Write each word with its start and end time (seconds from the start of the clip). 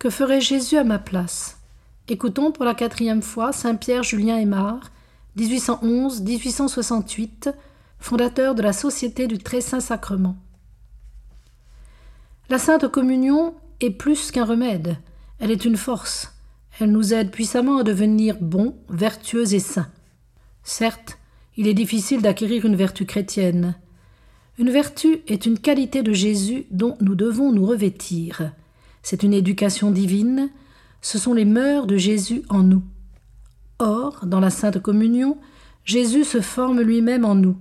Que 0.00 0.08
ferait 0.08 0.40
Jésus 0.40 0.78
à 0.78 0.82
ma 0.82 0.98
place? 0.98 1.58
Écoutons 2.08 2.50
pour 2.52 2.64
la 2.64 2.72
quatrième 2.72 3.20
fois 3.20 3.52
Saint-Pierre 3.52 4.02
Julien 4.02 4.38
Aymar, 4.38 4.90
1811-1868, 5.36 7.52
fondateur 7.98 8.54
de 8.54 8.62
la 8.62 8.72
Société 8.72 9.26
du 9.26 9.36
Très 9.36 9.60
Saint 9.60 9.80
Sacrement. 9.80 10.38
La 12.48 12.58
Sainte 12.58 12.88
Communion 12.88 13.54
est 13.82 13.90
plus 13.90 14.30
qu'un 14.30 14.46
remède, 14.46 14.96
elle 15.38 15.50
est 15.50 15.66
une 15.66 15.76
force. 15.76 16.32
Elle 16.78 16.92
nous 16.92 17.12
aide 17.12 17.30
puissamment 17.30 17.76
à 17.76 17.84
devenir 17.84 18.38
bons, 18.40 18.78
vertueux 18.88 19.52
et 19.52 19.60
saints. 19.60 19.90
Certes, 20.62 21.18
il 21.58 21.68
est 21.68 21.74
difficile 21.74 22.22
d'acquérir 22.22 22.64
une 22.64 22.74
vertu 22.74 23.04
chrétienne. 23.04 23.74
Une 24.56 24.70
vertu 24.70 25.20
est 25.28 25.44
une 25.44 25.58
qualité 25.58 26.02
de 26.02 26.14
Jésus 26.14 26.64
dont 26.70 26.96
nous 27.02 27.16
devons 27.16 27.52
nous 27.52 27.66
revêtir. 27.66 28.50
C'est 29.02 29.22
une 29.22 29.34
éducation 29.34 29.90
divine, 29.90 30.50
ce 31.02 31.18
sont 31.18 31.34
les 31.34 31.44
mœurs 31.44 31.86
de 31.86 31.96
Jésus 31.96 32.42
en 32.48 32.62
nous. 32.62 32.82
Or, 33.78 34.26
dans 34.26 34.40
la 34.40 34.50
Sainte 34.50 34.80
Communion, 34.80 35.38
Jésus 35.84 36.24
se 36.24 36.40
forme 36.40 36.82
lui-même 36.82 37.24
en 37.24 37.34
nous. 37.34 37.56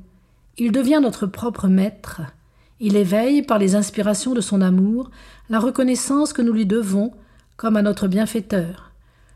Il 0.57 0.71
devient 0.71 0.99
notre 1.01 1.25
propre 1.25 1.67
maître. 1.67 2.21
Il 2.81 2.95
éveille, 2.97 3.41
par 3.41 3.57
les 3.57 3.75
inspirations 3.75 4.33
de 4.33 4.41
son 4.41 4.61
amour, 4.61 5.09
la 5.49 5.59
reconnaissance 5.59 6.33
que 6.33 6.41
nous 6.41 6.53
lui 6.53 6.65
devons, 6.65 7.13
comme 7.55 7.77
à 7.77 7.81
notre 7.81 8.07
bienfaiteur, 8.07 8.91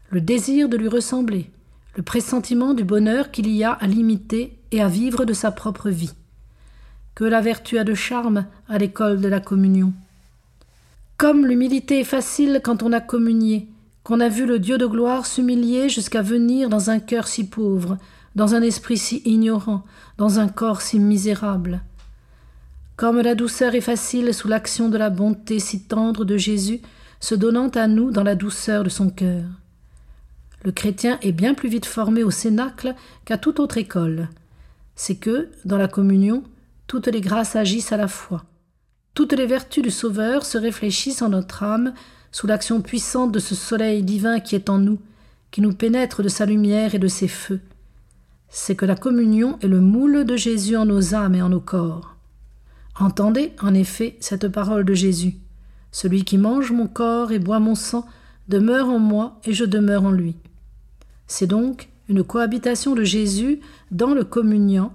le 0.10 0.22
désir 0.22 0.70
de 0.70 0.78
lui 0.78 0.88
ressembler, 0.88 1.50
le 1.96 2.04
pressentiment 2.04 2.74
du 2.74 2.84
bonheur 2.84 3.32
qu'il 3.32 3.50
y 3.50 3.64
a 3.64 3.72
à 3.72 3.88
l'imiter 3.88 4.58
et 4.72 4.82
à 4.82 4.88
vivre 4.88 5.26
de 5.26 5.34
sa 5.34 5.52
propre 5.52 5.90
vie. 5.90 6.14
Que 7.16 7.24
la 7.24 7.42
vertu 7.42 7.78
a 7.78 7.84
de 7.84 7.94
charme 7.94 8.46
à 8.68 8.78
l'école 8.78 9.22
de 9.22 9.28
la 9.28 9.40
communion. 9.40 9.94
Comme 11.24 11.46
l'humilité 11.46 12.02
est 12.02 12.04
facile 12.04 12.60
quand 12.62 12.84
on 12.84 12.92
a 12.92 13.00
communié, 13.00 13.70
qu'on 14.04 14.20
a 14.20 14.28
vu 14.28 14.46
le 14.46 14.60
Dieu 14.60 14.78
de 14.78 14.86
gloire 14.86 15.26
s'humilier 15.26 15.88
jusqu'à 15.88 16.22
venir 16.22 16.68
dans 16.68 16.90
un 16.90 17.00
cœur 17.00 17.30
si 17.30 17.48
pauvre, 17.48 17.98
dans 18.36 18.56
un 18.56 18.62
esprit 18.62 18.98
si 18.98 19.22
ignorant, 19.24 19.86
dans 20.18 20.40
un 20.40 20.50
corps 20.50 20.82
si 20.82 21.00
misérable. 21.00 21.82
Comme 22.98 23.22
la 23.22 23.36
douceur 23.36 23.74
est 23.74 23.80
facile 23.80 24.34
sous 24.34 24.50
l'action 24.50 24.90
de 24.90 24.98
la 24.98 25.10
bonté 25.10 25.60
si 25.60 25.84
tendre 25.84 26.26
de 26.26 26.36
Jésus, 26.36 26.82
se 27.22 27.36
donnant 27.36 27.70
à 27.70 27.88
nous 27.88 28.12
dans 28.12 28.24
la 28.24 28.36
douceur 28.36 28.84
de 28.84 28.90
son 28.90 29.10
cœur. 29.10 29.46
Le 30.66 30.74
chrétien 30.74 31.20
est 31.22 31.32
bien 31.32 31.54
plus 31.54 31.70
vite 31.70 31.86
formé 31.86 32.24
au 32.24 32.32
cénacle 32.32 32.96
qu'à 33.24 33.38
toute 33.38 33.62
autre 33.62 33.78
école. 33.78 34.28
C'est 34.98 35.16
que, 35.16 35.48
dans 35.64 35.78
la 35.78 35.88
communion, 35.88 36.44
toutes 36.86 37.08
les 37.08 37.22
grâces 37.22 37.56
agissent 37.56 37.94
à 37.94 37.98
la 37.98 38.10
fois. 38.10 38.44
Toutes 39.14 39.34
les 39.34 39.46
vertus 39.46 39.84
du 39.84 39.92
Sauveur 39.92 40.44
se 40.44 40.58
réfléchissent 40.58 41.22
en 41.22 41.30
notre 41.30 41.62
âme 41.62 41.94
sous 42.32 42.48
l'action 42.48 42.82
puissante 42.82 43.32
de 43.32 43.40
ce 43.40 43.54
soleil 43.54 44.02
divin 44.02 44.40
qui 44.40 44.56
est 44.56 44.70
en 44.70 44.80
nous, 44.80 45.00
qui 45.52 45.62
nous 45.62 45.74
pénètre 45.74 46.24
de 46.24 46.30
sa 46.30 46.48
lumière 46.48 46.96
et 46.96 47.00
de 47.00 47.08
ses 47.08 47.28
feux. 47.28 47.62
C'est 48.50 48.76
que 48.76 48.86
la 48.86 48.96
communion 48.96 49.60
est 49.62 49.68
le 49.68 49.82
moule 49.82 50.26
de 50.26 50.36
Jésus 50.36 50.76
en 50.76 50.86
nos 50.86 51.14
âmes 51.14 51.36
et 51.36 51.44
en 51.44 51.50
nos 51.50 51.60
corps. 51.60 52.16
Entendez, 53.00 53.54
en 53.62 53.76
effet, 53.76 54.18
cette 54.20 54.48
parole 54.48 54.84
de 54.84 54.96
Jésus. 54.96 55.36
Celui 55.92 56.24
qui 56.24 56.40
mange 56.40 56.72
mon 56.72 56.88
corps 56.88 57.32
et 57.32 57.40
boit 57.40 57.60
mon 57.60 57.76
sang 57.76 58.08
demeure 58.48 58.90
en 58.90 59.00
moi 59.00 59.40
et 59.46 59.54
je 59.54 59.66
demeure 59.66 60.06
en 60.06 60.12
lui. 60.12 60.36
C'est 61.28 61.48
donc 61.48 61.90
une 62.10 62.24
cohabitation 62.24 62.96
de 62.96 63.04
Jésus 63.04 63.60
dans 63.92 64.16
le 64.16 64.24
communiant, 64.24 64.94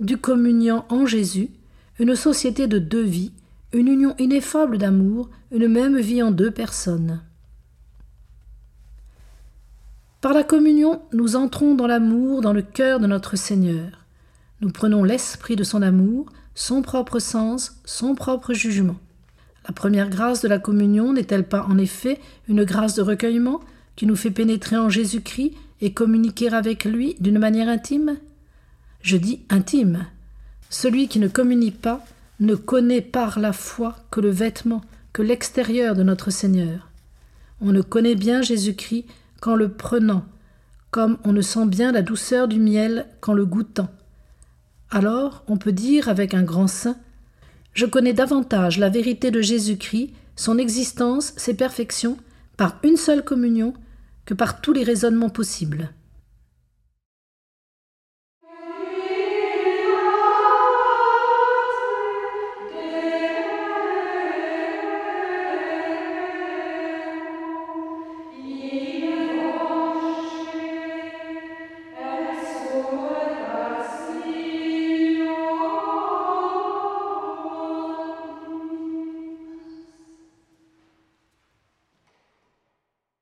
du 0.00 0.16
communiant 0.16 0.86
en 0.88 1.04
Jésus, 1.04 1.50
une 1.98 2.14
société 2.14 2.66
de 2.66 2.78
deux 2.78 3.02
vies, 3.02 3.32
une 3.72 3.88
union 3.88 4.14
ineffable 4.18 4.78
d'amour, 4.78 5.28
une 5.50 5.68
même 5.68 5.98
vie 5.98 6.22
en 6.22 6.30
deux 6.30 6.50
personnes. 6.50 7.20
Par 10.20 10.32
la 10.32 10.42
communion, 10.42 11.02
nous 11.12 11.36
entrons 11.36 11.74
dans 11.74 11.86
l'amour, 11.86 12.40
dans 12.40 12.52
le 12.52 12.62
cœur 12.62 12.98
de 12.98 13.06
notre 13.06 13.36
Seigneur. 13.36 14.04
Nous 14.60 14.70
prenons 14.70 15.04
l'esprit 15.04 15.54
de 15.54 15.62
son 15.62 15.82
amour, 15.82 16.26
son 16.54 16.82
propre 16.82 17.20
sens, 17.20 17.80
son 17.84 18.14
propre 18.14 18.52
jugement. 18.52 18.96
La 19.68 19.72
première 19.72 20.08
grâce 20.08 20.40
de 20.40 20.48
la 20.48 20.58
communion 20.58 21.12
n'est-elle 21.12 21.46
pas 21.46 21.64
en 21.68 21.78
effet 21.78 22.18
une 22.48 22.64
grâce 22.64 22.94
de 22.94 23.02
recueillement 23.02 23.60
qui 23.94 24.06
nous 24.06 24.16
fait 24.16 24.30
pénétrer 24.30 24.76
en 24.76 24.88
Jésus-Christ 24.88 25.52
et 25.80 25.92
communiquer 25.92 26.52
avec 26.52 26.84
lui 26.84 27.14
d'une 27.20 27.38
manière 27.38 27.68
intime? 27.68 28.16
Je 29.02 29.16
dis 29.16 29.42
intime. 29.50 30.06
Celui 30.70 31.06
qui 31.06 31.20
ne 31.20 31.28
communie 31.28 31.70
pas 31.70 32.04
ne 32.40 32.54
connaît 32.54 33.00
par 33.00 33.38
la 33.38 33.52
foi 33.52 33.96
que 34.10 34.20
le 34.20 34.30
vêtement, 34.30 34.82
que 35.12 35.22
l'extérieur 35.22 35.94
de 35.94 36.02
notre 36.02 36.30
Seigneur. 36.30 36.90
On 37.60 37.72
ne 37.72 37.82
connaît 37.82 38.14
bien 38.14 38.42
Jésus-Christ 38.42 39.06
qu'en 39.40 39.56
le 39.56 39.68
prenant, 39.68 40.24
comme 40.90 41.18
on 41.24 41.32
ne 41.32 41.40
sent 41.42 41.66
bien 41.66 41.92
la 41.92 42.02
douceur 42.02 42.48
du 42.48 42.58
miel 42.58 43.06
qu'en 43.20 43.32
le 43.32 43.44
goûtant. 43.44 43.88
Alors 44.90 45.44
on 45.48 45.56
peut 45.56 45.72
dire 45.72 46.08
avec 46.08 46.34
un 46.34 46.42
grand 46.42 46.68
saint 46.68 46.96
Je 47.74 47.86
connais 47.86 48.14
davantage 48.14 48.78
la 48.78 48.88
vérité 48.88 49.30
de 49.30 49.40
Jésus-Christ, 49.40 50.12
son 50.36 50.58
existence, 50.58 51.32
ses 51.36 51.54
perfections, 51.54 52.16
par 52.56 52.78
une 52.84 52.96
seule 52.96 53.24
communion, 53.24 53.74
que 54.24 54.34
par 54.34 54.60
tous 54.60 54.72
les 54.72 54.84
raisonnements 54.84 55.30
possibles. 55.30 55.90